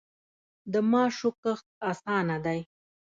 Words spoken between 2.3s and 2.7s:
دی.